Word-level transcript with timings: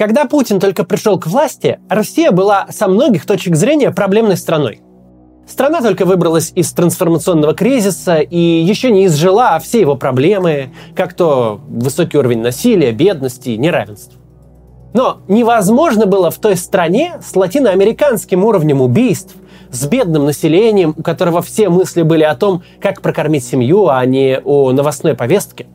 Когда 0.00 0.24
Путин 0.24 0.60
только 0.60 0.84
пришел 0.84 1.20
к 1.20 1.26
власти, 1.26 1.78
Россия 1.90 2.30
была 2.30 2.66
со 2.70 2.88
многих 2.88 3.26
точек 3.26 3.54
зрения 3.54 3.90
проблемной 3.90 4.38
страной. 4.38 4.80
Страна 5.46 5.82
только 5.82 6.06
выбралась 6.06 6.52
из 6.54 6.72
трансформационного 6.72 7.52
кризиса 7.52 8.16
и 8.16 8.38
еще 8.38 8.90
не 8.90 9.04
изжила 9.04 9.58
все 9.62 9.78
его 9.82 9.96
проблемы, 9.96 10.72
как 10.96 11.12
то 11.12 11.60
высокий 11.68 12.16
уровень 12.16 12.40
насилия, 12.40 12.92
бедности, 12.92 13.50
неравенства. 13.50 14.18
Но 14.94 15.18
невозможно 15.28 16.06
было 16.06 16.30
в 16.30 16.38
той 16.38 16.56
стране 16.56 17.20
с 17.22 17.36
латиноамериканским 17.36 18.42
уровнем 18.42 18.80
убийств, 18.80 19.34
с 19.70 19.86
бедным 19.86 20.24
населением, 20.24 20.94
у 20.96 21.02
которого 21.02 21.42
все 21.42 21.68
мысли 21.68 22.00
были 22.00 22.24
о 22.24 22.34
том, 22.34 22.62
как 22.80 23.02
прокормить 23.02 23.44
семью, 23.44 23.88
а 23.88 24.02
не 24.06 24.40
о 24.42 24.72
новостной 24.72 25.12
повестке. 25.12 25.66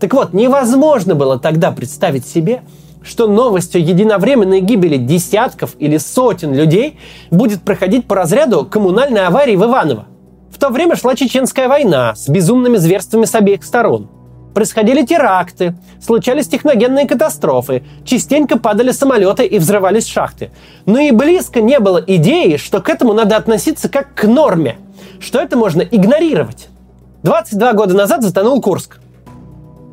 Так 0.00 0.14
вот, 0.14 0.32
невозможно 0.32 1.14
было 1.14 1.38
тогда 1.38 1.70
представить 1.70 2.26
себе, 2.26 2.62
что 3.04 3.26
новость 3.26 3.76
о 3.76 3.78
единовременной 3.78 4.60
гибели 4.60 4.96
десятков 4.96 5.76
или 5.78 5.98
сотен 5.98 6.54
людей 6.54 6.98
будет 7.30 7.62
проходить 7.62 8.06
по 8.06 8.16
разряду 8.16 8.64
коммунальной 8.64 9.26
аварии 9.26 9.56
в 9.56 9.64
Иваново. 9.64 10.06
В 10.50 10.58
то 10.58 10.70
время 10.70 10.96
шла 10.96 11.14
Чеченская 11.14 11.68
война 11.68 12.14
с 12.14 12.28
безумными 12.28 12.76
зверствами 12.78 13.24
с 13.24 13.34
обеих 13.34 13.64
сторон. 13.64 14.08
Происходили 14.54 15.04
теракты, 15.04 15.74
случались 16.00 16.46
техногенные 16.46 17.08
катастрофы, 17.08 17.82
частенько 18.04 18.56
падали 18.56 18.92
самолеты 18.92 19.44
и 19.44 19.58
взрывались 19.58 20.06
шахты. 20.06 20.52
Но 20.86 21.00
и 21.00 21.10
близко 21.10 21.60
не 21.60 21.80
было 21.80 22.02
идеи, 22.06 22.56
что 22.56 22.80
к 22.80 22.88
этому 22.88 23.12
надо 23.12 23.36
относиться 23.36 23.88
как 23.88 24.14
к 24.14 24.24
норме, 24.24 24.76
что 25.18 25.40
это 25.40 25.56
можно 25.56 25.82
игнорировать. 25.82 26.68
22 27.24 27.72
года 27.72 27.94
назад 27.94 28.22
затонул 28.22 28.60
Курск. 28.60 29.00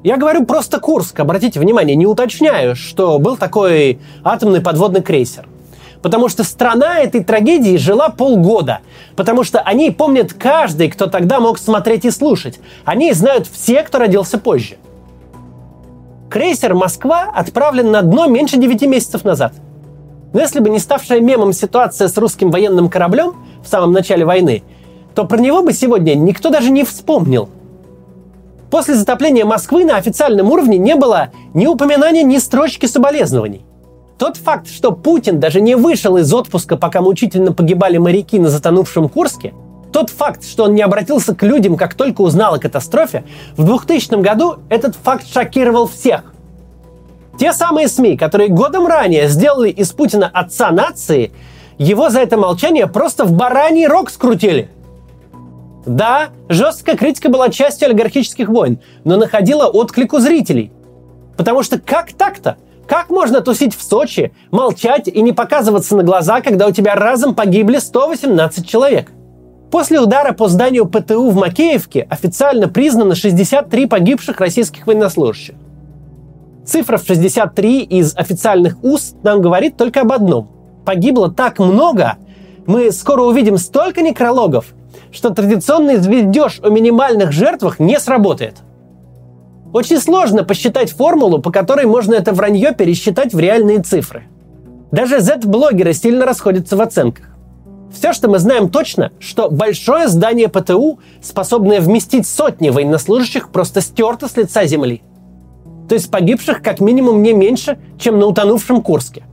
Я 0.03 0.17
говорю 0.17 0.45
просто 0.45 0.79
Курск, 0.79 1.19
обратите 1.19 1.59
внимание, 1.59 1.95
не 1.95 2.07
уточняю, 2.07 2.75
что 2.75 3.19
был 3.19 3.37
такой 3.37 3.99
атомный 4.23 4.59
подводный 4.59 5.01
крейсер. 5.01 5.47
Потому 6.01 6.27
что 6.27 6.43
страна 6.43 6.97
этой 6.99 7.23
трагедии 7.23 7.77
жила 7.77 8.09
полгода. 8.09 8.79
Потому 9.15 9.43
что 9.43 9.59
они 9.59 9.91
помнят 9.91 10.33
каждый, 10.33 10.89
кто 10.89 11.05
тогда 11.05 11.39
мог 11.39 11.59
смотреть 11.59 12.05
и 12.05 12.09
слушать. 12.09 12.59
Они 12.83 13.13
знают 13.13 13.45
все, 13.45 13.83
кто 13.83 13.99
родился 13.99 14.39
позже. 14.39 14.77
Крейсер 16.31 16.73
«Москва» 16.73 17.29
отправлен 17.35 17.91
на 17.91 18.01
дно 18.01 18.25
меньше 18.25 18.57
9 18.57 18.81
месяцев 18.83 19.23
назад. 19.23 19.53
Но 20.33 20.39
если 20.39 20.59
бы 20.59 20.71
не 20.71 20.79
ставшая 20.79 21.19
мемом 21.19 21.53
ситуация 21.53 22.07
с 22.07 22.17
русским 22.17 22.49
военным 22.49 22.89
кораблем 22.89 23.35
в 23.63 23.67
самом 23.67 23.91
начале 23.91 24.25
войны, 24.25 24.63
то 25.13 25.25
про 25.25 25.37
него 25.37 25.61
бы 25.61 25.73
сегодня 25.73 26.15
никто 26.15 26.49
даже 26.49 26.71
не 26.71 26.83
вспомнил– 26.83 27.49
После 28.71 28.95
затопления 28.95 29.43
Москвы 29.45 29.83
на 29.83 29.97
официальном 29.97 30.49
уровне 30.49 30.77
не 30.77 30.95
было 30.95 31.31
ни 31.53 31.67
упоминания, 31.67 32.23
ни 32.23 32.37
строчки 32.37 32.85
соболезнований. 32.85 33.65
Тот 34.17 34.37
факт, 34.37 34.69
что 34.69 34.93
Путин 34.93 35.41
даже 35.41 35.59
не 35.59 35.75
вышел 35.75 36.15
из 36.15 36.33
отпуска, 36.33 36.77
пока 36.77 37.01
мучительно 37.01 37.51
погибали 37.51 37.97
моряки 37.97 38.39
на 38.39 38.49
затонувшем 38.49 39.09
Курске, 39.09 39.53
тот 39.91 40.09
факт, 40.09 40.45
что 40.45 40.63
он 40.63 40.73
не 40.73 40.81
обратился 40.81 41.35
к 41.35 41.43
людям, 41.43 41.75
как 41.75 41.95
только 41.95 42.21
узнал 42.21 42.53
о 42.53 42.59
катастрофе, 42.59 43.25
в 43.57 43.65
2000 43.65 44.21
году 44.21 44.55
этот 44.69 44.95
факт 44.95 45.27
шокировал 45.27 45.87
всех. 45.87 46.33
Те 47.37 47.51
самые 47.51 47.89
СМИ, 47.89 48.15
которые 48.15 48.47
годом 48.49 48.87
ранее 48.87 49.27
сделали 49.27 49.69
из 49.69 49.91
Путина 49.91 50.29
отца 50.33 50.71
нации, 50.71 51.33
его 51.77 52.09
за 52.09 52.21
это 52.21 52.37
молчание 52.37 52.87
просто 52.87 53.25
в 53.25 53.33
бараний 53.33 53.85
рог 53.85 54.09
скрутили– 54.09 54.69
да, 55.85 56.29
жесткая 56.49 56.95
критика 56.95 57.29
была 57.29 57.49
частью 57.49 57.87
олигархических 57.87 58.49
войн, 58.49 58.79
но 59.03 59.17
находила 59.17 59.67
отклик 59.67 60.13
у 60.13 60.19
зрителей. 60.19 60.71
Потому 61.37 61.63
что 61.63 61.79
как 61.79 62.13
так-то? 62.13 62.57
Как 62.87 63.09
можно 63.09 63.41
тусить 63.41 63.75
в 63.75 63.81
Сочи, 63.81 64.33
молчать 64.51 65.07
и 65.07 65.21
не 65.21 65.31
показываться 65.31 65.95
на 65.95 66.03
глаза, 66.03 66.41
когда 66.41 66.67
у 66.67 66.71
тебя 66.71 66.95
разом 66.95 67.35
погибли 67.35 67.77
118 67.77 68.67
человек? 68.67 69.11
После 69.71 70.01
удара 70.01 70.33
по 70.33 70.49
зданию 70.49 70.85
ПТУ 70.85 71.29
в 71.29 71.35
Макеевке 71.35 72.05
официально 72.09 72.67
признано 72.67 73.15
63 73.15 73.85
погибших 73.85 74.39
российских 74.41 74.85
военнослужащих. 74.85 75.55
Цифра 76.65 76.97
в 76.97 77.05
63 77.05 77.83
из 77.83 78.15
официальных 78.15 78.83
уст 78.83 79.15
нам 79.23 79.41
говорит 79.41 79.77
только 79.77 80.01
об 80.01 80.11
одном. 80.11 80.49
Погибло 80.85 81.31
так 81.31 81.59
много, 81.59 82.17
мы 82.67 82.91
скоро 82.91 83.21
увидим 83.23 83.57
столько 83.57 84.01
некрологов, 84.01 84.73
что 85.11 85.29
традиционный 85.31 85.97
звездеж 85.97 86.59
о 86.63 86.69
минимальных 86.69 87.31
жертвах 87.31 87.79
не 87.79 87.99
сработает. 87.99 88.55
Очень 89.73 89.99
сложно 89.99 90.43
посчитать 90.43 90.91
формулу, 90.91 91.39
по 91.39 91.51
которой 91.51 91.85
можно 91.85 92.13
это 92.13 92.33
вранье 92.33 92.73
пересчитать 92.73 93.33
в 93.33 93.39
реальные 93.39 93.79
цифры. 93.81 94.23
Даже 94.91 95.21
Z-блогеры 95.21 95.93
сильно 95.93 96.25
расходятся 96.25 96.75
в 96.75 96.81
оценках. 96.81 97.27
Все, 97.93 98.13
что 98.13 98.29
мы 98.29 98.39
знаем 98.39 98.69
точно, 98.69 99.11
что 99.19 99.49
большое 99.49 100.07
здание 100.07 100.47
ПТУ, 100.47 100.99
способное 101.21 101.81
вместить 101.81 102.27
сотни 102.27 102.69
военнослужащих, 102.69 103.49
просто 103.49 103.81
стерто 103.81 104.27
с 104.27 104.37
лица 104.37 104.65
земли. 104.65 105.01
То 105.89 105.95
есть 105.95 106.09
погибших 106.09 106.61
как 106.61 106.79
минимум 106.79 107.21
не 107.21 107.33
меньше, 107.33 107.77
чем 107.99 108.19
на 108.19 108.27
утонувшем 108.27 108.81
Курске. 108.81 109.23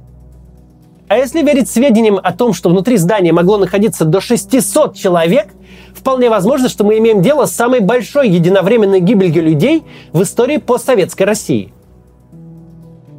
А 1.08 1.16
если 1.16 1.42
верить 1.42 1.70
сведениям 1.70 2.20
о 2.22 2.32
том, 2.32 2.52
что 2.52 2.68
внутри 2.68 2.98
здания 2.98 3.32
могло 3.32 3.56
находиться 3.56 4.04
до 4.04 4.20
600 4.20 4.94
человек, 4.94 5.48
вполне 5.94 6.28
возможно, 6.28 6.68
что 6.68 6.84
мы 6.84 6.98
имеем 6.98 7.22
дело 7.22 7.46
с 7.46 7.52
самой 7.52 7.80
большой 7.80 8.28
единовременной 8.28 9.00
гибелью 9.00 9.42
людей 9.42 9.84
в 10.12 10.22
истории 10.22 10.58
постсоветской 10.58 11.24
России. 11.24 11.72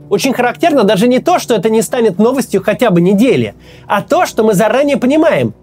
Очень 0.09 0.33
характерно 0.33 0.83
даже 0.83 1.07
не 1.07 1.19
то, 1.19 1.39
что 1.39 1.55
это 1.55 1.69
не 1.69 1.81
станет 1.81 2.19
новостью 2.19 2.63
хотя 2.63 2.91
бы 2.91 3.01
недели, 3.01 3.55
а 3.87 4.03
то, 4.03 4.27
что 4.27 4.43
мы 4.43 4.53
заранее 4.53 4.97
понимаем. 4.97 5.53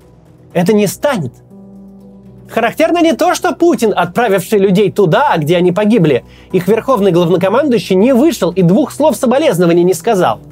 Это 0.52 0.72
не 0.72 0.88
станет. 0.88 1.32
Характерно 2.48 3.02
не 3.02 3.12
то, 3.12 3.34
что 3.34 3.54
Путин, 3.54 3.92
отправивший 3.94 4.58
людей 4.58 4.90
туда, 4.90 5.32
где 5.36 5.56
они 5.56 5.70
погибли, 5.72 6.24
их 6.52 6.66
верховный 6.66 7.12
главнокомандующий 7.12 7.96
не 7.96 8.14
вышел 8.14 8.50
и 8.50 8.62
двух 8.62 8.92
слов 8.92 9.16
соболезнования 9.16 9.84
не 9.84 9.94
сказал– 9.94 10.40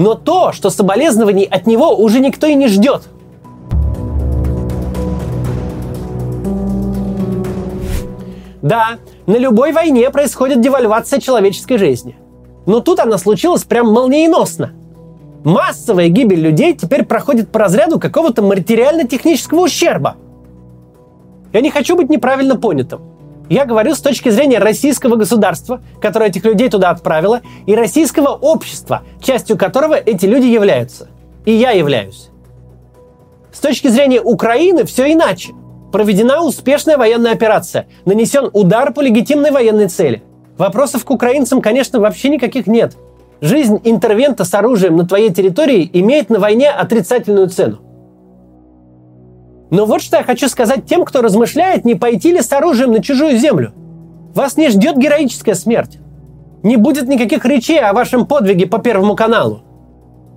но 0.00 0.14
то, 0.14 0.52
что 0.52 0.70
соболезнований 0.70 1.44
от 1.44 1.66
него 1.66 1.94
уже 1.94 2.20
никто 2.20 2.46
и 2.46 2.54
не 2.54 2.68
ждет. 2.68 3.02
Да, 8.62 8.96
на 9.26 9.36
любой 9.36 9.72
войне 9.72 10.08
происходит 10.08 10.62
девальвация 10.62 11.20
человеческой 11.20 11.76
жизни. 11.76 12.16
Но 12.64 12.80
тут 12.80 12.98
она 12.98 13.18
случилась 13.18 13.64
прям 13.64 13.92
молниеносно. 13.92 14.72
Массовая 15.44 16.08
гибель 16.08 16.40
людей 16.40 16.74
теперь 16.74 17.04
проходит 17.04 17.52
по 17.52 17.58
разряду 17.58 18.00
какого-то 18.00 18.40
материально-технического 18.40 19.60
ущерба. 19.60 20.16
Я 21.52 21.60
не 21.60 21.70
хочу 21.70 21.94
быть 21.94 22.08
неправильно 22.08 22.56
понятым. 22.56 23.02
Я 23.50 23.64
говорю 23.64 23.96
с 23.96 24.00
точки 24.00 24.28
зрения 24.28 24.60
российского 24.60 25.16
государства, 25.16 25.82
которое 26.00 26.30
этих 26.30 26.44
людей 26.44 26.68
туда 26.68 26.90
отправило, 26.90 27.40
и 27.66 27.74
российского 27.74 28.28
общества, 28.28 29.02
частью 29.20 29.58
которого 29.58 29.94
эти 29.94 30.24
люди 30.24 30.46
являются. 30.46 31.08
И 31.44 31.52
я 31.52 31.72
являюсь. 31.72 32.30
С 33.52 33.58
точки 33.58 33.88
зрения 33.88 34.20
Украины 34.20 34.84
все 34.84 35.12
иначе. 35.12 35.52
Проведена 35.90 36.44
успешная 36.44 36.96
военная 36.96 37.32
операция. 37.32 37.88
Нанесен 38.04 38.50
удар 38.52 38.94
по 38.94 39.00
легитимной 39.00 39.50
военной 39.50 39.88
цели. 39.88 40.22
Вопросов 40.56 41.04
к 41.04 41.10
украинцам, 41.10 41.60
конечно, 41.60 41.98
вообще 41.98 42.28
никаких 42.28 42.68
нет. 42.68 42.96
Жизнь 43.40 43.80
интервента 43.82 44.44
с 44.44 44.54
оружием 44.54 44.96
на 44.96 45.08
твоей 45.08 45.34
территории 45.34 45.90
имеет 45.92 46.30
на 46.30 46.38
войне 46.38 46.70
отрицательную 46.70 47.48
цену. 47.48 47.80
Но 49.70 49.86
вот 49.86 50.02
что 50.02 50.16
я 50.16 50.24
хочу 50.24 50.48
сказать 50.48 50.86
тем, 50.86 51.04
кто 51.04 51.22
размышляет, 51.22 51.84
не 51.84 51.94
пойти 51.94 52.32
ли 52.32 52.42
с 52.42 52.52
оружием 52.52 52.92
на 52.92 53.02
чужую 53.02 53.38
землю. 53.38 53.72
Вас 54.34 54.56
не 54.56 54.68
ждет 54.68 54.96
героическая 54.96 55.54
смерть. 55.54 55.98
Не 56.62 56.76
будет 56.76 57.08
никаких 57.08 57.44
речей 57.44 57.80
о 57.80 57.92
вашем 57.92 58.26
подвиге 58.26 58.66
по 58.66 58.78
Первому 58.78 59.14
каналу. 59.14 59.62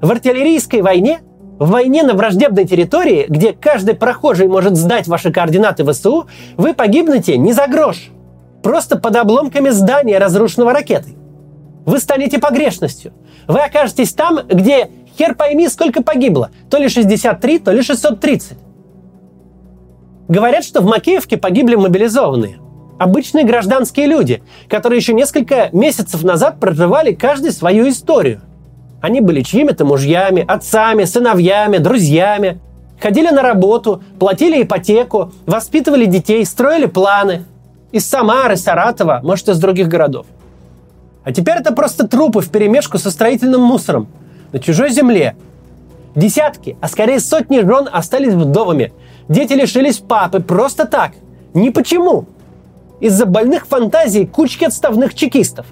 В 0.01 0.11
артиллерийской 0.11 0.81
войне, 0.81 1.19
в 1.59 1.69
войне 1.69 2.03
на 2.03 2.13
враждебной 2.13 2.65
территории, 2.65 3.25
где 3.27 3.53
каждый 3.53 3.95
прохожий 3.95 4.47
может 4.47 4.75
сдать 4.75 5.07
ваши 5.07 5.31
координаты 5.31 5.83
ВСУ, 5.83 6.27
вы 6.55 6.73
погибнете 6.73 7.37
не 7.37 7.53
за 7.53 7.67
грош. 7.67 8.11
Просто 8.61 8.97
под 8.97 9.15
обломками 9.15 9.69
здания, 9.69 10.17
разрушенного 10.19 10.73
ракетой. 10.73 11.17
Вы 11.85 11.99
станете 11.99 12.39
погрешностью. 12.39 13.13
Вы 13.47 13.59
окажетесь 13.59 14.13
там, 14.13 14.39
где 14.47 14.89
хер 15.17 15.35
пойми, 15.35 15.67
сколько 15.67 16.01
погибло. 16.01 16.51
То 16.69 16.77
ли 16.77 16.87
63, 16.87 17.59
то 17.59 17.71
ли 17.71 17.81
630. 17.81 18.57
Говорят, 20.27 20.63
что 20.63 20.81
в 20.81 20.85
Макеевке 20.85 21.37
погибли 21.37 21.75
мобилизованные. 21.75 22.59
Обычные 22.97 23.43
гражданские 23.43 24.07
люди, 24.07 24.41
которые 24.69 24.99
еще 24.99 25.13
несколько 25.13 25.69
месяцев 25.73 26.23
назад 26.23 26.59
проживали 26.59 27.13
каждый 27.13 27.51
свою 27.51 27.89
историю. 27.89 28.41
Они 29.01 29.19
были 29.19 29.41
чьими-то 29.41 29.83
мужьями, 29.83 30.45
отцами, 30.47 31.03
сыновьями, 31.03 31.77
друзьями. 31.77 32.61
Ходили 33.01 33.29
на 33.29 33.41
работу, 33.41 34.01
платили 34.17 34.63
ипотеку, 34.63 35.33
воспитывали 35.45 36.05
детей, 36.05 36.45
строили 36.45 36.85
планы. 36.85 37.43
Из 37.91 38.05
Самары, 38.05 38.55
Саратова, 38.55 39.19
может, 39.23 39.49
из 39.49 39.59
других 39.59 39.89
городов. 39.89 40.25
А 41.25 41.33
теперь 41.33 41.57
это 41.57 41.73
просто 41.73 42.07
трупы 42.07 42.39
в 42.39 42.49
перемешку 42.49 42.97
со 42.97 43.11
строительным 43.11 43.61
мусором. 43.61 44.07
на 44.53 44.59
чужой 44.59 44.91
земле. 44.91 45.35
Десятки, 46.15 46.77
а 46.79 46.87
скорее 46.87 47.19
сотни 47.19 47.59
жен 47.59 47.89
остались 47.91 48.33
вдовами. 48.33 48.93
Дети 49.29 49.53
лишились 49.53 49.99
папы 49.99 50.39
просто 50.39 50.85
так. 50.85 51.13
Ни 51.53 51.69
почему. 51.69 52.25
Из-за 52.99 53.25
больных 53.25 53.67
фантазий 53.67 54.25
кучки 54.25 54.65
отставных 54.65 55.13
чекистов. 55.13 55.65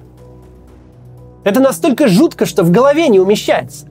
Это 1.44 1.60
настолько 1.60 2.08
жутко, 2.08 2.46
что 2.46 2.64
в 2.64 2.72
голове 2.72 3.08
не 3.08 3.20
умещается. 3.20 3.88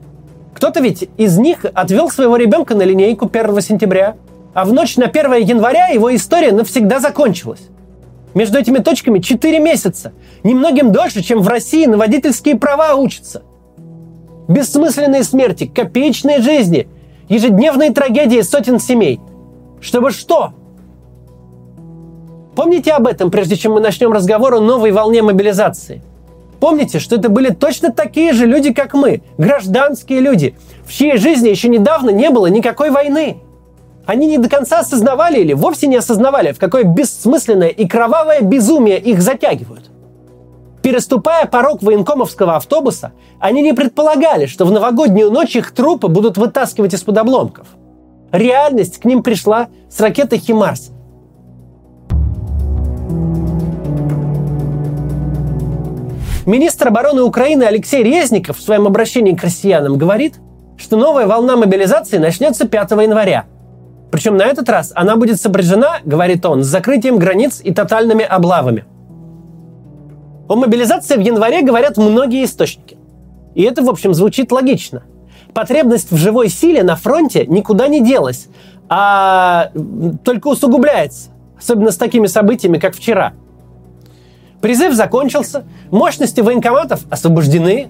Кто-то 0.53 0.79
ведь 0.79 1.09
из 1.17 1.37
них 1.37 1.65
отвел 1.73 2.09
своего 2.09 2.37
ребенка 2.37 2.75
на 2.75 2.83
линейку 2.83 3.29
1 3.31 3.61
сентября, 3.61 4.15
а 4.53 4.65
в 4.65 4.73
ночь 4.73 4.97
на 4.97 5.05
1 5.05 5.33
января 5.35 5.87
его 5.87 6.13
история 6.15 6.51
навсегда 6.51 6.99
закончилась. 6.99 7.61
Между 8.33 8.57
этими 8.57 8.79
точками 8.79 9.19
4 9.19 9.59
месяца. 9.59 10.13
Немногим 10.43 10.91
дольше, 10.91 11.21
чем 11.21 11.39
в 11.39 11.47
России 11.47 11.85
на 11.85 11.97
водительские 11.97 12.57
права 12.57 12.95
учатся. 12.95 13.43
Бессмысленные 14.47 15.23
смерти, 15.23 15.71
копеечные 15.73 16.41
жизни, 16.41 16.87
ежедневные 17.27 17.91
трагедии 17.91 18.41
сотен 18.41 18.79
семей. 18.79 19.19
Чтобы 19.81 20.11
что? 20.11 20.53
Помните 22.55 22.91
об 22.91 23.07
этом, 23.07 23.31
прежде 23.31 23.55
чем 23.55 23.73
мы 23.73 23.81
начнем 23.81 24.13
разговор 24.13 24.53
о 24.53 24.59
новой 24.59 24.91
волне 24.91 25.21
мобилизации. 25.21 26.03
Помните, 26.59 26.99
что 26.99 27.15
это 27.15 27.29
были 27.29 27.49
точно 27.49 27.91
такие 27.91 28.33
же 28.33 28.45
люди, 28.45 28.71
как 28.71 28.93
мы, 28.93 29.23
гражданские 29.39 30.19
люди, 30.19 30.55
в 30.85 30.91
чьей 30.91 31.17
жизни 31.17 31.49
еще 31.49 31.69
недавно 31.69 32.11
не 32.11 32.29
было 32.29 32.45
никакой 32.47 32.91
войны. 32.91 33.37
Они 34.05 34.27
не 34.27 34.37
до 34.37 34.47
конца 34.47 34.79
осознавали 34.79 35.39
или 35.39 35.53
вовсе 35.53 35.87
не 35.87 35.95
осознавали, 35.95 36.51
в 36.51 36.59
какое 36.59 36.83
бессмысленное 36.83 37.69
и 37.69 37.87
кровавое 37.87 38.41
безумие 38.41 38.99
их 38.99 39.21
затягивают. 39.21 39.89
Переступая 40.83 41.45
порог 41.45 41.81
военкомовского 41.81 42.55
автобуса, 42.57 43.13
они 43.39 43.61
не 43.61 43.73
предполагали, 43.73 44.45
что 44.45 44.65
в 44.65 44.71
новогоднюю 44.71 45.31
ночь 45.31 45.55
их 45.55 45.71
трупы 45.71 46.09
будут 46.09 46.37
вытаскивать 46.37 46.93
из-под 46.93 47.17
обломков. 47.17 47.67
Реальность 48.31 48.99
к 48.99 49.05
ним 49.05 49.23
пришла 49.23 49.67
с 49.89 49.99
ракеты 49.99 50.37
«Химарс». 50.37 50.91
Министр 56.45 56.87
обороны 56.87 57.21
Украины 57.21 57.63
Алексей 57.63 58.03
Резников 58.03 58.57
в 58.57 58.61
своем 58.61 58.87
обращении 58.87 59.35
к 59.35 59.43
россиянам 59.43 59.97
говорит, 59.97 60.35
что 60.77 60.97
новая 60.97 61.27
волна 61.27 61.55
мобилизации 61.55 62.17
начнется 62.17 62.67
5 62.67 62.91
января. 62.91 63.45
Причем 64.11 64.37
на 64.37 64.43
этот 64.43 64.67
раз 64.67 64.91
она 64.95 65.15
будет 65.15 65.39
сопряжена, 65.39 65.99
говорит 66.03 66.45
он, 66.45 66.63
с 66.63 66.67
закрытием 66.67 67.17
границ 67.17 67.61
и 67.63 67.73
тотальными 67.73 68.25
облавами. 68.25 68.85
О 70.49 70.55
мобилизации 70.55 71.15
в 71.15 71.21
январе 71.21 71.61
говорят 71.61 71.97
многие 71.97 72.43
источники. 72.43 72.97
И 73.53 73.61
это, 73.63 73.83
в 73.83 73.89
общем, 73.89 74.13
звучит 74.13 74.51
логично. 74.51 75.03
Потребность 75.53 76.11
в 76.11 76.17
живой 76.17 76.49
силе 76.49 76.83
на 76.83 76.95
фронте 76.95 77.45
никуда 77.45 77.87
не 77.87 78.01
делась, 78.01 78.47
а 78.89 79.71
только 80.23 80.47
усугубляется. 80.47 81.29
Особенно 81.57 81.91
с 81.91 81.97
такими 81.97 82.27
событиями, 82.27 82.77
как 82.77 82.95
вчера. 82.95 83.33
Призыв 84.61 84.93
закончился, 84.93 85.63
мощности 85.91 86.41
военкоматов 86.41 87.01
освобождены, 87.09 87.89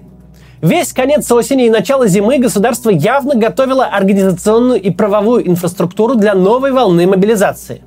Весь 0.62 0.92
конец 0.92 1.28
осени 1.32 1.66
и 1.66 1.70
начало 1.70 2.06
зимы 2.06 2.38
государство 2.38 2.88
явно 2.88 3.34
готовило 3.34 3.84
организационную 3.84 4.80
и 4.80 4.90
правовую 4.90 5.48
инфраструктуру 5.48 6.14
для 6.14 6.34
новой 6.34 6.70
волны 6.70 7.04
мобилизации. 7.04 7.82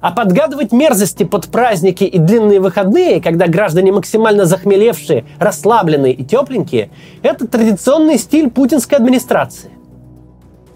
А 0.00 0.12
подгадывать 0.12 0.70
мерзости 0.70 1.24
под 1.24 1.48
праздники 1.48 2.04
и 2.04 2.18
длинные 2.18 2.60
выходные, 2.60 3.20
когда 3.20 3.48
граждане 3.48 3.90
максимально 3.90 4.44
захмелевшие, 4.44 5.24
расслабленные 5.40 6.12
и 6.12 6.24
тепленькие, 6.24 6.90
это 7.22 7.48
традиционный 7.48 8.16
стиль 8.16 8.48
путинской 8.48 8.98
администрации. 8.98 9.70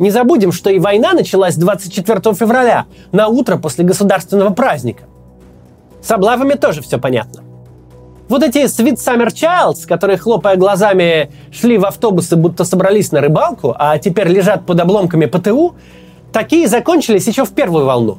Не 0.01 0.11
забудем, 0.11 0.51
что 0.51 0.71
и 0.71 0.81
война 0.81 1.13
началась 1.13 1.55
24 1.55 2.35
февраля, 2.35 2.87
на 3.13 3.29
утро 3.29 3.59
после 3.59 3.85
государственного 3.85 4.51
праздника. 4.51 5.05
С 6.03 6.11
облавами 6.11 6.55
тоже 6.55 6.83
все 6.83 6.99
понятно. 6.99 7.43
Вот 8.29 8.43
эти 8.43 8.65
Sweet 8.65 8.97
Summer 8.97 9.29
Childs, 9.29 9.87
которые, 9.87 10.17
хлопая 10.17 10.57
глазами, 10.57 11.31
шли 11.53 11.79
в 11.79 11.85
автобусы, 11.85 12.35
будто 12.35 12.65
собрались 12.65 13.13
на 13.13 13.21
рыбалку, 13.21 13.77
а 13.79 13.99
теперь 13.99 14.27
лежат 14.27 14.67
под 14.67 14.81
обломками 14.81 15.27
ПТУ, 15.27 15.77
такие 16.33 16.67
закончились 16.67 17.29
еще 17.29 17.45
в 17.45 17.53
первую 17.53 17.87
волну. 17.87 18.19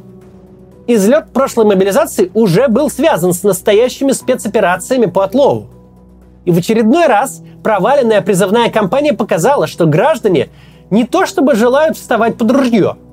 Излет 0.87 1.31
прошлой 1.31 1.65
мобилизации 1.65 2.29
уже 2.33 2.67
был 2.67 2.89
связан 2.89 3.33
с 3.33 3.43
настоящими 3.43 4.11
спецоперациями 4.11 5.05
по 5.05 5.23
отлову. 5.23 5.67
И 6.45 6.51
в 6.51 6.57
очередной 6.57 7.07
раз 7.07 7.41
проваленная 7.63 8.21
призывная 8.21 8.69
кампания 8.69 9.13
показала, 9.13 9.67
что 9.67 9.85
граждане 9.85 10.49
не 10.89 11.05
то 11.05 11.25
чтобы 11.25 11.55
желают 11.55 11.97
вставать 11.97 12.37
под 12.37 12.51
ружье– 12.51 12.97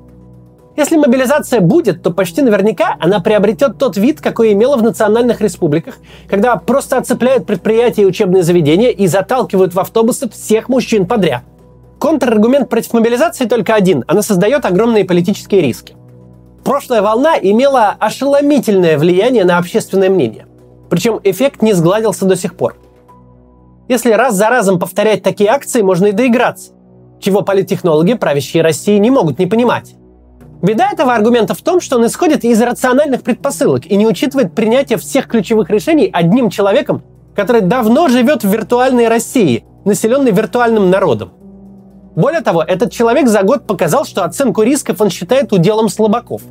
если 0.80 0.96
мобилизация 0.96 1.60
будет, 1.60 2.02
то 2.02 2.10
почти 2.10 2.42
наверняка 2.42 2.96
она 3.00 3.20
приобретет 3.20 3.76
тот 3.76 3.96
вид, 3.96 4.20
какой 4.20 4.52
имела 4.52 4.76
в 4.76 4.82
национальных 4.82 5.40
республиках, 5.40 5.96
когда 6.28 6.56
просто 6.56 6.96
оцепляют 6.96 7.44
предприятия 7.44 8.02
и 8.02 8.06
учебные 8.06 8.42
заведения 8.42 8.90
и 8.90 9.06
заталкивают 9.06 9.74
в 9.74 9.80
автобусы 9.80 10.30
всех 10.30 10.68
мужчин 10.70 11.06
подряд. 11.06 11.42
Контраргумент 11.98 12.70
против 12.70 12.94
мобилизации 12.94 13.44
только 13.44 13.74
один– 13.74 14.04
она 14.06 14.22
создает 14.22 14.64
огромные 14.64 15.04
политические 15.04 15.60
риски. 15.60 15.96
Прошлая 16.64 17.02
волна 17.02 17.36
имела 17.40 17.96
ошеломительное 17.98 18.98
влияние 18.98 19.44
на 19.44 19.58
общественное 19.58 20.10
мнение. 20.10 20.46
Причем 20.88 21.20
эффект 21.24 21.62
не 21.62 21.72
сгладился 21.72 22.26
до 22.26 22.36
сих 22.36 22.56
пор. 22.56 22.76
Если 23.88 24.12
раз 24.12 24.34
за 24.34 24.48
разом 24.48 24.78
повторять 24.78 25.22
такие 25.22 25.50
акции, 25.50 25.82
можно 25.82 26.06
и 26.06 26.12
доиграться, 26.12 26.72
чего 27.18 27.42
политтехнологи 27.42 28.14
правящей 28.14 28.62
России 28.62 28.98
не 28.98 29.10
могут 29.10 29.38
не 29.38 29.46
понимать. 29.46 29.94
Беда 30.62 30.90
этого 30.92 31.14
аргумента 31.14 31.54
в 31.54 31.62
том, 31.62 31.80
что 31.80 31.96
он 31.96 32.06
исходит 32.06 32.44
из 32.44 32.60
рациональных 32.60 33.22
предпосылок 33.22 33.86
и 33.86 33.96
не 33.96 34.06
учитывает 34.06 34.54
принятие 34.54 34.98
всех 34.98 35.26
ключевых 35.26 35.70
решений 35.70 36.10
одним 36.12 36.50
человеком, 36.50 37.02
который 37.34 37.62
давно 37.62 38.08
живет 38.08 38.44
в 38.44 38.52
виртуальной 38.52 39.08
России, 39.08 39.64
населенной 39.86 40.32
виртуальным 40.32 40.90
народом. 40.90 41.32
Более 42.16 42.40
того, 42.40 42.62
этот 42.62 42.92
человек 42.92 43.28
за 43.28 43.42
год 43.42 43.66
показал, 43.66 44.04
что 44.04 44.24
оценку 44.24 44.62
рисков 44.62 45.00
он 45.00 45.10
считает 45.10 45.52
уделом 45.52 45.88
слабаков. 45.88 46.42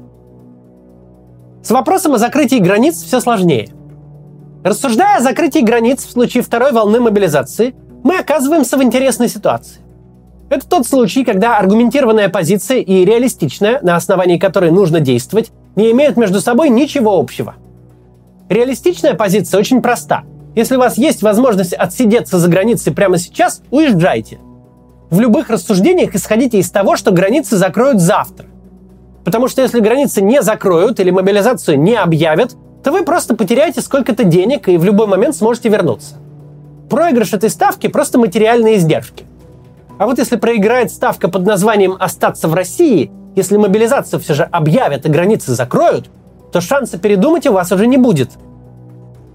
С 1.62 1.72
вопросом 1.72 2.14
о 2.14 2.18
закрытии 2.18 2.60
границ 2.60 3.02
все 3.02 3.20
сложнее. 3.20 3.70
Рассуждая 4.64 5.18
о 5.18 5.22
закрытии 5.22 5.60
границ 5.60 6.06
в 6.06 6.12
случае 6.12 6.44
второй 6.44 6.72
волны 6.72 7.00
мобилизации, 7.00 7.76
мы 8.04 8.18
оказываемся 8.18 8.78
в 8.78 8.84
интересной 8.84 9.28
ситуации. 9.28 9.82
Это 10.50 10.68
тот 10.68 10.88
случай, 10.88 11.24
когда 11.24 11.58
аргументированная 11.58 12.30
позиция 12.30 12.80
и 12.80 13.06
реалистичная, 13.06 13.80
на 13.82 13.96
основании 13.96 14.38
которой 14.38 14.72
нужно 14.72 15.00
действовать, 15.00 15.52
не 15.76 15.92
имеют 15.92 16.18
между 16.18 16.42
собой 16.42 16.70
ничего 16.70 17.20
общего. 17.20 17.56
Реалистичная 18.50 19.14
позиция 19.14 19.60
очень 19.60 19.82
проста. 19.82 20.24
Если 20.56 20.76
у 20.76 20.80
вас 20.80 20.98
есть 20.98 21.22
возможность 21.22 21.74
отсидеться 21.74 22.40
за 22.40 22.50
границей 22.50 22.94
прямо 22.94 23.18
сейчас, 23.18 23.62
уезжайте. 23.70 24.40
В 25.10 25.20
любых 25.20 25.50
рассуждениях 25.50 26.14
исходите 26.14 26.60
из 26.60 26.70
того, 26.70 26.96
что 26.96 27.12
границы 27.12 27.58
закроют 27.58 28.00
завтра. 28.00 28.46
Потому 29.24 29.48
что 29.48 29.62
если 29.62 29.80
границы 29.80 30.22
не 30.22 30.42
закроют 30.42 31.00
или 31.00 31.10
мобилизацию 31.10 31.80
не 31.80 31.96
объявят, 31.96 32.56
то 32.84 32.92
вы 32.92 33.04
просто 33.04 33.36
потеряете 33.36 33.82
сколько-то 33.82 34.24
денег 34.24 34.70
и 34.70 34.78
в 34.78 34.84
любой 34.84 35.08
момент 35.08 35.36
сможете 35.36 35.70
вернуться. 35.70 36.16
Проигрыш 36.90 37.34
этой 37.34 37.50
ставки– 37.50 37.88
просто 37.90 38.18
материальные 38.20 38.78
издержки. 38.78 39.26
А 39.98 40.06
вот 40.06 40.18
если 40.18 40.38
проиграет 40.38 40.92
ставка 40.92 41.28
под 41.28 41.46
названием 41.46 41.96
«Остаться 42.00 42.48
в 42.48 42.54
России», 42.54 43.12
если 43.36 43.58
мобилизацию 43.58 44.20
все 44.20 44.34
же 44.34 44.44
объявят 44.44 45.06
и 45.06 45.10
границы 45.10 45.54
закроют, 45.54 46.10
то 46.52 46.62
шанса 46.62 46.98
передумать 46.98 47.46
у 47.48 47.54
вас 47.54 47.72
уже 47.72 47.86
не 47.86 47.98
будет. 47.98 48.32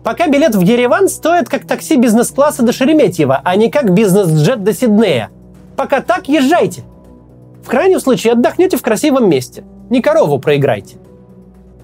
Пока 0.02 0.26
билет 0.26 0.54
в 0.54 0.60
Ереван 0.60 1.08
стоит 1.08 1.48
как 1.48 1.66
такси 1.66 1.96
бизнес-класса 1.96 2.62
до 2.62 2.72
Шереметьева, 2.72 3.40
а 3.44 3.56
не 3.56 3.70
как 3.70 3.92
бизнес-джет 3.92 4.62
до 4.62 4.74
Сиднея. 4.74 5.30
Пока 5.76 6.00
так, 6.00 6.28
езжайте. 6.28 6.82
В 7.62 7.68
крайнем 7.68 8.00
случае 8.00 8.34
отдохнете 8.34 8.76
в 8.76 8.82
красивом 8.82 9.28
месте. 9.28 9.64
Не 9.90 10.00
корову 10.00 10.38
проиграйте. 10.38 10.96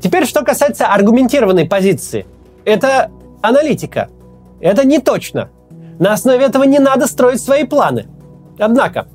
Теперь, 0.00 0.26
что 0.26 0.42
касается 0.42 0.86
аргументированной 0.86 1.66
позиции. 1.66 2.26
Это 2.64 3.10
аналитика. 3.42 4.08
Это 4.60 4.86
не 4.86 4.98
точно. 4.98 5.50
На 5.98 6.12
основе 6.12 6.44
этого 6.44 6.64
не 6.64 6.78
надо 6.78 7.06
строить 7.06 7.42
свои 7.42 7.64
планы– 7.64 8.06
Однако, 8.60 9.06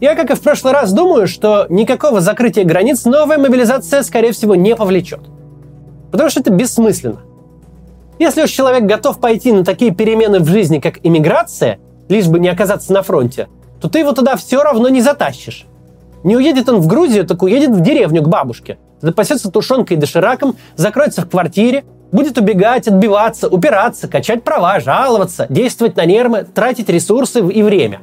я, 0.00 0.14
как 0.14 0.30
и 0.30 0.34
в 0.34 0.40
прошлый 0.40 0.74
раз, 0.74 0.92
думаю, 0.92 1.26
что 1.26 1.66
никакого 1.70 2.20
закрытия 2.20 2.64
границ 2.64 3.04
новая 3.06 3.38
мобилизация, 3.38 4.02
скорее 4.02 4.32
всего, 4.32 4.54
не 4.54 4.76
повлечет. 4.76 5.20
Потому 6.10 6.28
что 6.28 6.40
это 6.40 6.50
бессмысленно. 6.50 7.20
Если 8.18 8.42
уж 8.42 8.50
человек 8.50 8.84
готов 8.84 9.20
пойти 9.20 9.52
на 9.52 9.64
такие 9.64 9.92
перемены 9.92 10.40
в 10.40 10.46
жизни, 10.46 10.80
как 10.80 10.98
иммиграция, 11.02 11.78
лишь 12.08 12.28
бы 12.28 12.38
не 12.38 12.48
оказаться 12.48 12.92
на 12.92 13.02
фронте, 13.02 13.48
то 13.82 13.88
ты 13.88 13.98
его 13.98 14.12
туда 14.12 14.36
все 14.36 14.62
равно 14.62 14.88
не 14.88 15.02
затащишь. 15.02 15.66
Не 16.24 16.36
уедет 16.36 16.68
он 16.68 16.80
в 16.80 16.86
Грузию, 16.86 17.26
так 17.26 17.42
уедет 17.42 17.70
в 17.70 17.80
деревню 17.80 18.22
к 18.22 18.28
бабушке. 18.28 18.78
Запасется 19.00 19.50
тушенкой 19.50 19.96
и 19.96 20.00
дошираком, 20.00 20.56
закроется 20.76 21.22
в 21.22 21.28
квартире, 21.28 21.84
Будет 22.12 22.36
убегать, 22.36 22.86
отбиваться, 22.86 23.48
упираться, 23.48 24.06
качать 24.06 24.44
права, 24.44 24.80
жаловаться, 24.80 25.46
действовать 25.48 25.96
на 25.96 26.04
нервы, 26.04 26.44
тратить 26.44 26.90
ресурсы 26.90 27.40
и 27.40 27.62
время. 27.62 28.00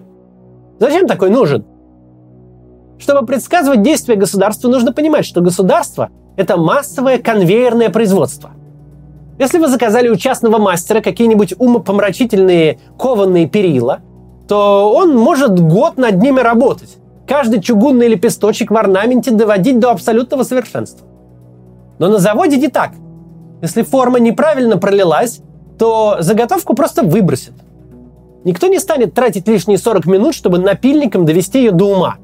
Зачем 0.79 1.05
такой 1.05 1.29
нужен? 1.29 1.63
Чтобы 2.97 3.27
предсказывать 3.27 3.83
действия 3.83 4.15
государства, 4.15 4.67
нужно 4.67 4.93
понимать, 4.93 5.25
что 5.25 5.41
государство– 5.41 6.09
это 6.37 6.57
массовое 6.57 7.19
конвейерное 7.19 7.91
производство. 7.91 8.49
Если 9.37 9.59
вы 9.59 9.67
заказали 9.67 10.09
у 10.09 10.15
частного 10.15 10.57
мастера 10.57 11.01
какие-нибудь 11.01 11.53
умопомрачительные 11.59 12.79
кованые 12.97 13.47
перила, 13.47 13.99
то 14.49 14.91
он 14.93 15.15
может 15.15 15.57
год 15.57 15.97
над 15.97 16.21
ними 16.21 16.41
работать. 16.41 16.97
Каждый 17.25 17.61
чугунный 17.61 18.09
лепесточек 18.09 18.71
в 18.71 18.75
орнаменте 18.75 19.31
доводить 19.31 19.79
до 19.79 19.91
абсолютного 19.91 20.43
совершенства. 20.43 21.07
Но 21.99 22.09
на 22.09 22.17
заводе 22.17 22.57
не 22.57 22.67
так– 22.67 22.91
если 23.61 23.81
форма 23.81 24.19
неправильно 24.19 24.77
пролилась, 24.77 25.41
то 25.77 26.17
заготовку 26.19 26.75
просто 26.75 27.03
выбросят. 27.03 27.53
Никто 28.45 28.67
не 28.67 28.79
станет 28.79 29.13
тратить 29.13 29.47
лишние 29.47 29.77
40 29.77 30.05
минут, 30.05 30.33
чтобы 30.33 30.59
напильником 30.59 31.25
довести 31.25 31.59
ее 31.59 31.71
до 31.71 31.95
ума. 31.95 32.17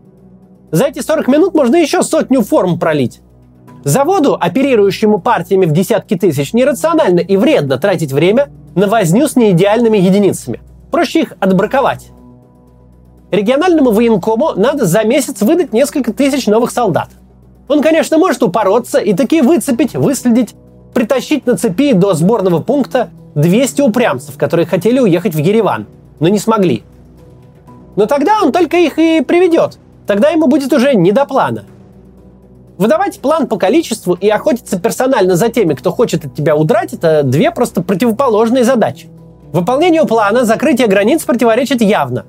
За 0.71 0.85
эти 0.85 0.99
40 0.99 1.27
минут 1.27 1.53
можно 1.53 1.75
еще 1.75 2.03
сотню 2.03 2.41
форм 2.41 2.79
пролить. 2.79 3.21
Заводу, 3.83 4.35
оперирующему 4.39 5.19
партиями 5.19 5.65
в 5.65 5.71
десятки 5.71 6.15
тысяч, 6.15 6.53
нерационально 6.53 7.19
и 7.19 7.37
вредно 7.37 7.77
тратить 7.77 8.13
время 8.13 8.47
на 8.75 8.87
возню 8.87 9.27
с 9.27 9.35
неидеальными 9.35 9.97
единицами. 9.97 10.61
Проще 10.89 11.21
их 11.21 11.33
отбраковать. 11.39 12.11
Региональному 13.35 13.91
военкому 13.91 14.53
надо 14.55 14.85
за 14.85 15.03
месяц 15.03 15.41
выдать 15.41 15.73
несколько 15.73 16.13
тысяч 16.13 16.47
новых 16.47 16.71
солдат. 16.71 17.09
Он, 17.67 17.81
конечно, 17.81 18.17
может 18.17 18.41
упороться 18.43 18.99
и 18.99 19.13
такие 19.13 19.41
выцепить, 19.43 19.93
выследить, 19.93 20.55
притащить 20.93 21.45
на 21.45 21.57
цепи 21.57 21.91
до 21.91 22.13
сборного 22.13 22.61
пункта 22.61 23.09
200 23.35 23.81
упрямцев, 23.81 24.37
которые 24.37 24.65
хотели 24.65 24.99
уехать 24.99 25.35
в 25.35 25.37
Ереван, 25.37 25.85
но 26.21 26.29
не 26.29 26.39
смогли. 26.39 26.83
Но 27.97 28.05
тогда 28.05 28.41
он 28.41 28.53
только 28.53 28.77
их 28.77 28.97
и 28.99 29.21
приведет. 29.21 29.79
Тогда 30.07 30.29
ему 30.29 30.47
будет 30.47 30.71
уже 30.71 30.95
не 30.95 31.11
до 31.11 31.25
плана. 31.25 31.65
Выдавать 32.77 33.19
план 33.19 33.47
по 33.47 33.57
количеству 33.57 34.13
и 34.13 34.29
охотиться 34.29 34.79
персонально 34.79 35.35
за 35.35 35.49
теми, 35.49 35.73
кто 35.73 35.91
хочет 35.91 36.25
от 36.25 36.35
тебя 36.35 36.55
удрать, 36.55 36.93
это 36.93 37.23
две 37.23 37.51
просто 37.51 37.81
противоположные 37.81 38.63
задачи. 38.63 39.09
Выполнению 39.51 40.05
плана 40.05 40.45
закрытие 40.45 40.87
границ 40.87 41.23
противоречит 41.23 41.81
явно. 41.81 42.25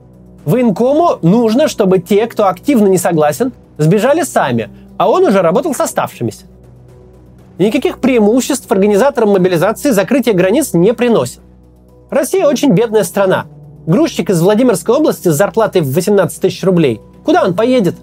Военкому 0.47 1.19
нужно, 1.23 1.67
чтобы 1.67 1.99
те, 1.99 2.27
кто 2.27 2.47
активно 2.47 2.87
не 2.87 2.99
согласен, 2.99 3.53
сбежали 3.79 4.23
сами, 4.23 4.71
а 4.97 5.11
он 5.11 5.25
уже 5.25 5.43
работал 5.43 5.75
с 5.75 5.81
оставшимися. 5.81 6.47
Никаких 7.59 7.99
преимуществ 7.99 8.71
организаторам 8.71 9.31
мобилизации 9.31 9.91
закрытие 9.91 10.35
границ 10.35 10.73
не 10.73 10.95
приносит. 10.95 11.41
Россия 12.11 12.47
очень 12.47 12.73
бедная 12.73 13.03
страна. 13.03 13.47
Грузчик 13.87 14.31
из 14.31 14.41
Владимирской 14.41 14.95
области 14.95 15.29
с 15.29 15.35
зарплатой 15.35 15.81
в 15.81 15.93
18 15.93 16.41
тысяч 16.41 16.63
рублей. 16.63 17.01
Куда 17.25 17.45
он 17.45 17.55
поедет? 17.55 17.97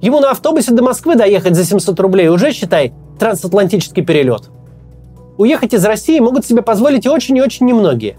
Ему 0.00 0.20
на 0.20 0.30
автобусе 0.30 0.72
до 0.72 0.82
Москвы 0.82 1.16
доехать 1.16 1.56
за 1.56 1.64
700 1.64 1.98
рублей 1.98 2.28
уже, 2.28 2.52
считай, 2.52 2.92
трансатлантический 3.18 4.04
перелет. 4.04 4.50
Уехать 5.38 5.74
из 5.74 5.84
России 5.84 6.20
могут 6.20 6.46
себе 6.46 6.62
позволить 6.62 7.06
очень 7.06 7.36
и 7.36 7.42
очень 7.42 7.66
немногие. 7.66 8.16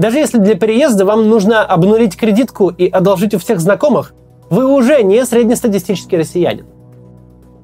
Даже 0.00 0.18
если 0.18 0.38
для 0.38 0.56
переезда 0.56 1.04
вам 1.04 1.28
нужно 1.28 1.64
обнулить 1.64 2.16
кредитку 2.16 2.70
и 2.70 2.88
одолжить 2.88 3.34
у 3.34 3.38
всех 3.38 3.60
знакомых, 3.60 4.14
вы 4.48 4.66
уже 4.66 5.02
не 5.02 5.24
среднестатистический 5.24 6.16
россиянин. 6.16 6.66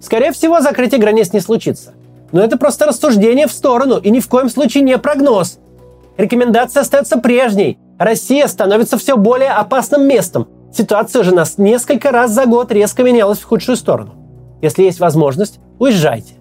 Скорее 0.00 0.30
всего, 0.30 0.60
закрытие 0.60 1.00
границ 1.00 1.32
не 1.32 1.40
случится– 1.40 1.94
но 2.32 2.42
это 2.42 2.58
просто 2.58 2.86
рассуждение 2.86 3.46
в 3.46 3.52
сторону 3.52 3.98
и 3.98 4.10
ни 4.10 4.20
в 4.20 4.28
коем 4.28 4.48
случае 4.48 4.82
не 4.82 4.98
прогноз. 4.98 5.58
Рекомендация 6.16 6.82
остается 6.82 7.18
прежней. 7.18 7.78
Россия 7.98 8.46
становится 8.46 8.98
все 8.98 9.16
более 9.16 9.50
опасным 9.50 10.06
местом. 10.06 10.48
Ситуация 10.72 11.22
же 11.22 11.34
нас 11.34 11.56
несколько 11.56 12.10
раз 12.10 12.32
за 12.32 12.46
год 12.46 12.72
резко 12.72 13.02
менялась 13.02 13.38
в 13.38 13.44
худшую 13.44 13.76
сторону. 13.76 14.14
Если 14.60 14.82
есть 14.82 15.00
возможность, 15.00 15.60
уезжайте. 15.78 16.34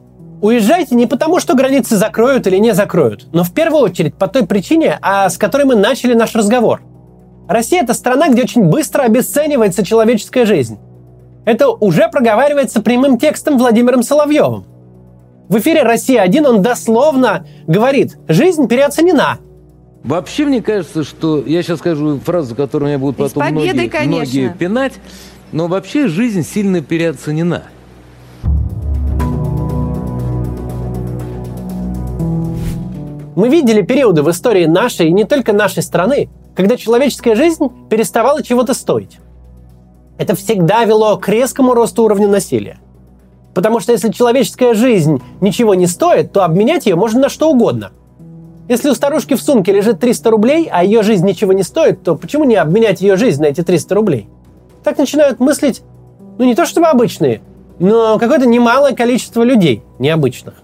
Уезжайте 0.46 0.96
не 0.96 1.08
потому, 1.08 1.40
что 1.40 1.56
границы 1.56 1.98
закроют 1.98 2.48
или 2.48 2.58
не 2.58 2.74
закроют, 2.74 3.28
но 3.34 3.44
в 3.44 3.52
первую 3.54 3.82
очередь 3.82 4.16
по 4.16 4.28
той 4.28 4.46
причине, 4.46 5.00
а 5.02 5.30
с 5.30 5.38
которой 5.38 5.64
мы 5.64 5.75
начали 5.75 6.14
наш 6.14 6.36
разговор. 6.36 6.82
Россия– 7.48 7.82
это 7.84 7.94
страна, 7.94 8.30
где 8.30 8.44
очень 8.44 8.64
быстро 8.64 9.04
обесценивается 9.04 9.86
человеческая 9.86 10.46
жизнь. 10.46 10.78
Это 11.46 11.70
уже 11.70 12.10
проговаривается 12.10 12.82
прямым 12.82 13.18
текстом 13.18 13.58
Владимиром 13.58 14.04
Соловьевым– 14.04 14.66
в 15.48 15.58
эфире 15.60 15.84
«Россия-1» 15.84 16.48
он 16.48 16.62
дословно 16.62 17.46
говорит, 17.68 18.18
жизнь 18.28 18.68
переоценена. 18.68 19.38
Вообще, 20.04 20.46
мне 20.46 20.62
кажется, 20.62 21.04
что... 21.04 21.44
Я 21.46 21.62
сейчас 21.62 21.80
скажу 21.80 22.20
фразу, 22.20 22.56
которую 22.56 22.90
меня 22.90 23.00
будут 23.00 23.18
потом 23.18 23.44
победой, 23.44 23.88
многие, 23.90 24.08
многие 24.08 24.54
пинать. 24.58 24.94
Но 25.52 25.68
вообще 25.68 26.08
жизнь 26.08 26.44
сильно 26.44 26.82
переоценена. 26.82 27.64
Мы 33.36 33.50
видели 33.50 33.82
периоды 33.82 34.24
в 34.24 34.32
истории 34.32 34.66
нашей 34.66 35.10
и 35.10 35.12
не 35.12 35.26
только 35.26 35.52
нашей 35.52 35.84
страны, 35.84 36.30
когда 36.56 36.78
человеческая 36.78 37.36
жизнь 37.36 37.70
переставала 37.90 38.42
чего-то 38.42 38.74
стоить. 38.74 39.20
Это 40.18 40.36
всегда 40.36 40.86
вело 40.86 41.18
к 41.18 41.28
резкому 41.28 41.74
росту 41.74 42.04
уровня 42.04 42.28
насилия. 42.28 42.80
Потому 43.54 43.80
что 43.80 43.92
если 43.92 44.10
человеческая 44.12 44.74
жизнь 44.74 45.22
ничего 45.42 45.76
не 45.76 45.88
стоит, 45.88 46.32
то 46.32 46.44
обменять 46.44 46.86
ее 46.86 46.96
можно 46.96 47.22
на 47.22 47.30
что 47.30 47.50
угодно. 47.50 47.92
Если 48.68 48.90
у 48.90 48.96
старушки 48.96 49.36
в 49.36 49.42
сумке 49.42 49.72
лежит 49.74 50.00
300 50.00 50.30
рублей, 50.32 50.70
а 50.72 50.84
ее 50.84 51.04
жизнь 51.04 51.26
ничего 51.26 51.54
не 51.54 51.64
стоит, 51.64 52.04
то 52.04 52.16
почему 52.16 52.46
не 52.46 52.56
обменять 52.56 53.02
ее 53.02 53.16
жизнь 53.16 53.42
на 53.42 53.48
эти 53.48 53.62
300 53.62 53.96
рублей? 53.96 54.30
Так 54.84 54.98
начинают 54.98 55.40
мыслить, 55.40 55.84
ну 56.38 56.46
не 56.46 56.56
то 56.56 56.66
чтобы 56.66 56.88
обычные, 56.88 57.42
но 57.80 58.18
какое-то 58.18 58.46
немалое 58.46 58.94
количество 58.94 59.44
людей 59.44 59.84
необычных. 60.00 60.56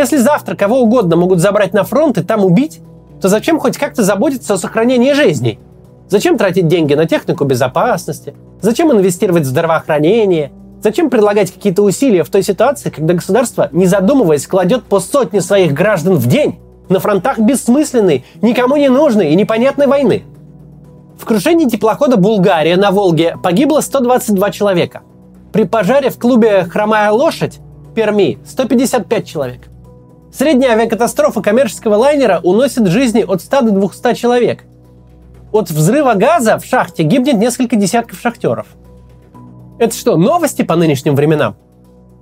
Если 0.00 0.16
завтра 0.16 0.56
кого 0.56 0.80
угодно 0.80 1.16
могут 1.16 1.40
забрать 1.40 1.74
на 1.74 1.84
фронт 1.84 2.16
и 2.16 2.22
там 2.22 2.42
убить, 2.42 2.80
то 3.20 3.28
зачем 3.28 3.60
хоть 3.60 3.76
как-то 3.76 4.02
заботиться 4.02 4.54
о 4.54 4.56
сохранении 4.56 5.12
жизней? 5.12 5.58
Зачем 6.08 6.38
тратить 6.38 6.68
деньги 6.68 6.94
на 6.94 7.04
технику 7.04 7.44
безопасности? 7.44 8.34
Зачем 8.62 8.90
инвестировать 8.90 9.42
в 9.42 9.48
здравоохранение? 9.48 10.52
Зачем 10.82 11.10
предлагать 11.10 11.52
какие-то 11.52 11.82
усилия 11.82 12.24
в 12.24 12.30
той 12.30 12.42
ситуации, 12.42 12.88
когда 12.88 13.12
государство, 13.12 13.68
не 13.72 13.84
задумываясь, 13.84 14.46
кладет 14.46 14.84
по 14.84 15.00
сотне 15.00 15.42
своих 15.42 15.74
граждан 15.74 16.14
в 16.14 16.26
день 16.26 16.58
на 16.88 16.98
фронтах 16.98 17.38
бессмысленной, 17.38 18.24
никому 18.40 18.76
не 18.76 18.88
нужной 18.88 19.32
и 19.32 19.36
непонятной 19.36 19.86
войны? 19.86 20.24
В 21.18 21.26
крушении 21.26 21.68
теплохода 21.68 22.16
«Булгария» 22.16 22.78
на 22.78 22.90
Волге 22.90 23.36
погибло 23.42 23.82
122 23.82 24.50
человека. 24.50 25.02
При 25.52 25.64
пожаре 25.64 26.08
в 26.08 26.18
клубе 26.18 26.64
«Хромая 26.64 27.10
лошадь» 27.10 27.60
Перми 27.94 28.38
155 28.46 29.26
человек. 29.26 29.69
Средняя 30.32 30.72
авиакатастрофа 30.72 31.42
коммерческого 31.42 31.96
лайнера 31.96 32.40
уносит 32.42 32.86
жизни 32.86 33.24
от 33.26 33.42
100 33.42 33.62
до 33.62 33.70
200 33.72 34.14
человек. 34.14 34.64
От 35.52 35.70
взрыва 35.70 36.14
газа 36.14 36.58
в 36.58 36.64
шахте 36.64 37.02
гибнет 37.02 37.36
несколько 37.36 37.76
десятков 37.76 38.20
шахтеров– 38.20 38.66
это 39.80 39.96
что, 39.96 40.18
новости 40.18 40.60
по 40.60 40.76
нынешним 40.76 41.16
временам? 41.16 41.56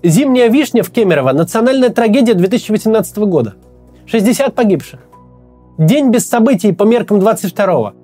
Зимняя 0.05 0.49
вишня 0.49 0.85
в 0.85 0.93
Кемерово– 0.93 1.33
национальная 1.35 1.89
трагедия 1.89 2.35
2018 2.35 3.19
года. 3.19 3.57
60 4.07 4.55
погибших. 4.55 5.01
День 5.77 6.11
без 6.13 6.29
событий 6.29 6.71
по 6.71 6.85
меркам 6.85 7.19
22-го. 7.19 7.95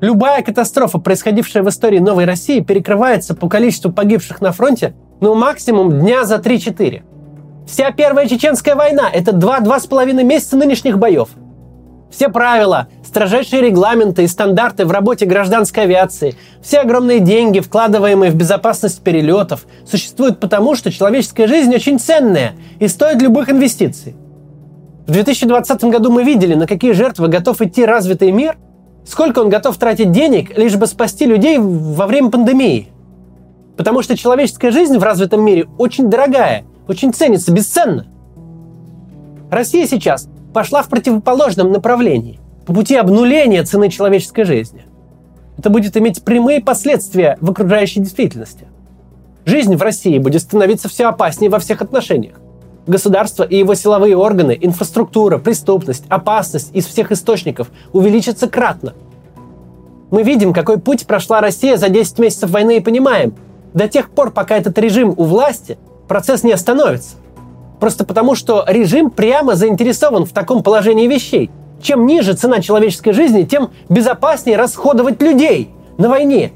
Любая 0.00 0.42
катастрофа, 0.42 0.98
происходившая 0.98 1.62
в 1.62 1.68
истории 1.68 2.00
Новой 2.00 2.24
России, 2.24 2.58
перекрывается 2.58 3.36
по 3.36 3.48
количеству 3.48 3.92
погибших 3.92 4.40
на 4.40 4.50
фронте 4.50 4.94
ну 5.20 5.36
максимум 5.36 6.00
дня 6.00 6.24
за 6.24 6.38
3-4. 6.38 7.02
Вся 7.66 7.90
Первая 7.92 8.26
Чеченская 8.26 8.74
война– 8.74 9.08
это 9.12 9.32
2-2,5 9.32 10.22
месяца 10.24 10.56
нынешних 10.56 10.98
боев– 10.98 11.28
все 12.10 12.28
правила, 12.28 12.88
строжайшие 13.04 13.62
регламенты 13.62 14.24
и 14.24 14.26
стандарты 14.26 14.84
в 14.84 14.90
работе 14.90 15.26
гражданской 15.26 15.84
авиации, 15.84 16.34
все 16.60 16.80
огромные 16.80 17.20
деньги, 17.20 17.60
вкладываемые 17.60 18.32
в 18.32 18.34
безопасность 18.34 19.02
перелетов, 19.02 19.64
существуют 19.86 20.40
потому, 20.40 20.74
что 20.74 20.90
человеческая 20.90 21.46
жизнь 21.46 21.72
очень 21.72 22.00
ценная 22.00 22.54
и 22.80 22.88
стоит 22.88 23.22
любых 23.22 23.48
инвестиций. 23.48 24.16
В 25.06 25.12
2020 25.12 25.84
году 25.84 26.10
мы 26.10 26.24
видели, 26.24 26.54
на 26.54 26.66
какие 26.66 26.92
жертвы 26.92 27.28
готов 27.28 27.60
идти 27.62 27.84
развитый 27.84 28.32
мир, 28.32 28.56
сколько 29.06 29.38
он 29.38 29.48
готов 29.48 29.76
тратить 29.76 30.10
денег, 30.10 30.56
лишь 30.58 30.76
бы 30.76 30.86
спасти 30.86 31.26
людей 31.26 31.58
во 31.58 32.06
время 32.06 32.30
пандемии. 32.30 32.88
Потому 33.76 34.02
что 34.02 34.16
человеческая 34.16 34.72
жизнь 34.72 34.98
в 34.98 35.02
развитом 35.02 35.42
мире 35.42 35.68
очень 35.78 36.10
дорогая, 36.10 36.64
очень 36.90 37.12
ценится, 37.12 37.52
бесценна. 37.52 38.06
Россия 39.48 39.86
сейчас 39.86 40.28
пошла 40.52 40.82
в 40.82 40.88
противоположном 40.88 41.70
направлении, 41.70 42.40
по 42.66 42.74
пути 42.74 42.96
обнуления 42.96 43.62
цены 43.62 43.90
человеческой 43.90 44.42
жизни. 44.42 44.84
Это 45.56 45.70
будет 45.70 45.96
иметь 45.96 46.24
прямые 46.24 46.60
последствия 46.60 47.38
в 47.40 47.48
окружающей 47.48 48.00
действительности. 48.00 48.66
Жизнь 49.44 49.76
в 49.76 49.82
России 49.82 50.18
будет 50.18 50.42
становиться 50.42 50.88
все 50.88 51.06
опаснее 51.06 51.48
во 51.48 51.60
всех 51.60 51.80
отношениях. 51.80 52.40
Государство 52.88 53.44
и 53.44 53.56
его 53.56 53.74
силовые 53.76 54.16
органы, 54.16 54.58
инфраструктура, 54.60 55.38
преступность, 55.38 56.04
опасность 56.08 56.74
из 56.74 56.86
всех 56.86 57.12
источников 57.12 57.70
увеличатся 57.92 58.48
кратно. 58.48 58.94
Мы 60.10 60.24
видим, 60.24 60.52
какой 60.52 60.80
путь 60.80 61.06
прошла 61.06 61.40
Россия 61.40 61.76
за 61.76 61.88
10 61.88 62.18
месяцев 62.18 62.50
войны 62.50 62.78
и 62.78 62.80
понимаем, 62.80 63.34
до 63.74 63.86
тех 63.86 64.10
пор, 64.10 64.32
пока 64.32 64.56
этот 64.56 64.76
режим 64.78 65.14
у 65.16 65.22
власти, 65.22 65.78
процесс 66.10 66.42
не 66.42 66.50
остановится. 66.50 67.14
Просто 67.78 68.04
потому, 68.04 68.34
что 68.34 68.64
режим 68.66 69.10
прямо 69.10 69.54
заинтересован 69.54 70.24
в 70.24 70.32
таком 70.32 70.64
положении 70.64 71.06
вещей. 71.06 71.52
Чем 71.80 72.04
ниже 72.04 72.34
цена 72.34 72.60
человеческой 72.60 73.12
жизни, 73.12 73.44
тем 73.44 73.70
безопаснее 73.88 74.56
расходовать 74.56 75.22
людей 75.22 75.70
на 75.98 76.08
войне. 76.08 76.50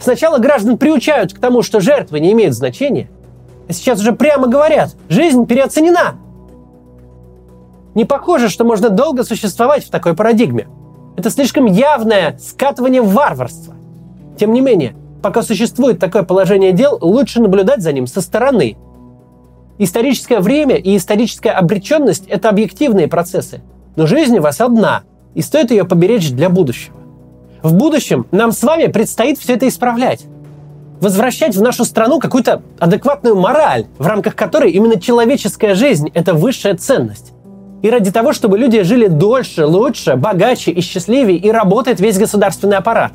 Сначала 0.00 0.38
граждан 0.38 0.78
приучают 0.78 1.34
к 1.34 1.38
тому, 1.38 1.60
что 1.60 1.80
жертвы 1.80 2.18
не 2.18 2.32
имеют 2.32 2.54
значения, 2.54 3.10
а 3.68 3.74
сейчас 3.74 4.00
уже 4.00 4.12
прямо 4.12 4.46
говорят, 4.46 4.96
жизнь 5.10 5.44
переоценена. 5.44 6.14
Не 7.94 8.06
похоже, 8.06 8.48
что 8.48 8.64
можно 8.64 8.88
долго 8.88 9.22
существовать 9.22 9.84
в 9.84 9.90
такой 9.90 10.14
парадигме. 10.14 10.66
Это 11.18 11.28
слишком 11.28 11.66
явное 11.66 12.38
скатывание 12.42 13.02
в 13.02 13.12
варварство. 13.12 13.74
Тем 14.38 14.54
не 14.54 14.62
менее, 14.62 14.96
пока 15.22 15.42
существует 15.42 15.98
такое 15.98 16.22
положение 16.22 16.72
дел, 16.72 16.98
лучше 17.00 17.40
наблюдать 17.40 17.80
за 17.80 17.92
ним 17.92 18.06
со 18.06 18.20
стороны. 18.20 18.76
Историческое 19.78 20.40
время 20.40 20.76
и 20.76 20.96
историческая 20.96 21.52
обреченность– 21.52 22.26
это 22.28 22.48
объективные 22.48 23.08
процессы. 23.08 23.62
Но 23.96 24.06
жизнь 24.06 24.38
у 24.38 24.42
вас 24.42 24.60
одна, 24.60 25.02
и 25.34 25.42
стоит 25.42 25.70
ее 25.70 25.84
поберечь 25.84 26.30
для 26.30 26.50
будущего. 26.50 26.96
В 27.62 27.74
будущем 27.74 28.26
нам 28.32 28.52
с 28.52 28.62
вами 28.62 28.88
предстоит 28.88 29.38
все 29.38 29.54
это 29.54 29.68
исправлять. 29.68 30.24
Возвращать 31.00 31.56
в 31.56 31.62
нашу 31.62 31.84
страну 31.84 32.20
какую-то 32.20 32.62
адекватную 32.78 33.34
мораль, 33.36 33.86
в 33.98 34.06
рамках 34.06 34.36
которой 34.36 34.72
именно 34.72 35.00
человеческая 35.00 35.74
жизнь– 35.74 36.10
это 36.14 36.34
высшая 36.34 36.74
ценность. 36.74 37.32
И 37.82 37.90
ради 37.90 38.12
того, 38.12 38.32
чтобы 38.32 38.58
люди 38.58 38.82
жили 38.82 39.08
дольше, 39.08 39.66
лучше, 39.66 40.14
богаче 40.16 40.70
и 40.70 40.80
счастливее, 40.80 41.38
и 41.38 41.50
работает 41.50 41.98
весь 41.98 42.18
государственный 42.18 42.76
аппарат. 42.76 43.12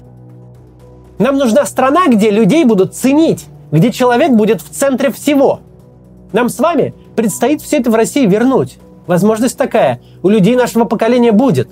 Нам 1.20 1.38
нужна 1.38 1.66
страна, 1.66 2.08
где 2.08 2.30
людей 2.30 2.64
будут 2.64 2.96
ценить, 2.96 3.46
где 3.72 3.92
человек 3.92 4.32
будет 4.32 4.62
в 4.62 4.70
центре 4.70 5.12
всего. 5.12 5.62
Нам 6.32 6.50
с 6.50 6.60
вами 6.60 6.94
предстоит 7.16 7.62
все 7.62 7.78
это 7.78 7.90
в 7.90 7.96
России 7.96 8.26
вернуть. 8.26 8.78
Возможность 9.08 9.58
такая 9.58 10.02
у 10.22 10.30
людей 10.30 10.56
нашего 10.56 10.86
поколения 10.86 11.32
будет. 11.32 11.70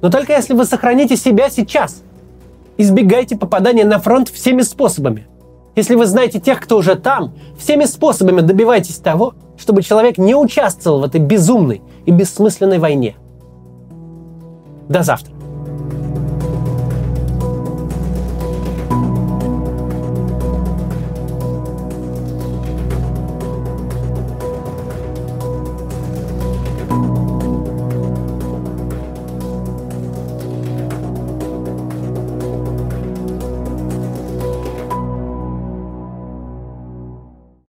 Но 0.00 0.10
только 0.10 0.34
если 0.34 0.54
вы 0.54 0.64
сохраните 0.64 1.16
себя 1.16 1.50
сейчас. 1.50 2.02
Избегайте 2.76 3.36
попадания 3.36 3.84
на 3.84 3.98
фронт 3.98 4.28
всеми 4.28 4.62
способами. 4.62 5.26
Если 5.74 5.96
вы 5.96 6.06
знаете 6.06 6.38
тех, 6.38 6.60
кто 6.60 6.76
уже 6.76 6.94
там, 6.94 7.32
всеми 7.58 7.84
способами 7.84 8.40
добивайтесь 8.40 8.96
того, 8.96 9.34
чтобы 9.56 9.82
человек 9.82 10.18
не 10.18 10.34
участвовал 10.34 11.00
в 11.00 11.04
этой 11.04 11.20
безумной 11.20 11.82
и 12.06 12.10
бессмысленной 12.10 12.78
войне. 12.78 13.16
До 14.88 15.02
завтра. 15.02 15.37